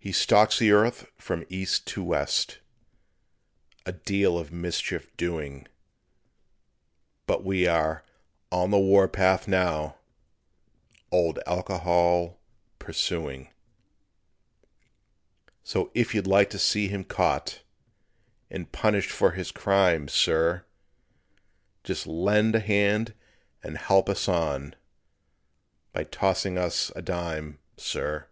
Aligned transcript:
He 0.00 0.12
stalks 0.12 0.60
the 0.60 0.70
earth 0.70 1.10
from 1.18 1.44
east 1.48 1.84
to 1.88 2.04
west, 2.04 2.60
A 3.84 3.90
deal 3.90 4.38
of 4.38 4.52
mischief 4.52 5.14
doing; 5.16 5.66
But 7.26 7.44
we 7.44 7.66
are 7.66 8.04
"on 8.52 8.70
the 8.70 8.78
war 8.78 9.08
path" 9.08 9.48
now, 9.48 9.96
Old 11.10 11.40
Alcohol 11.48 12.38
pursuing. 12.78 13.50
So 15.64 15.90
if 15.96 16.14
you'd 16.14 16.28
like 16.28 16.48
to 16.50 16.60
see 16.60 16.86
him 16.86 17.02
caught 17.02 17.60
And 18.50 18.70
punished 18.70 19.10
for 19.10 19.32
his 19.32 19.50
crime, 19.50 20.06
sir, 20.06 20.64
Just 21.82 22.06
lend 22.06 22.54
a 22.54 22.60
hand 22.60 23.14
and 23.64 23.76
help 23.76 24.08
us 24.08 24.28
on 24.28 24.76
By 25.92 26.04
tossing 26.04 26.56
us 26.56 26.92
a 26.94 27.02
dime, 27.02 27.58
sir. 27.76 28.28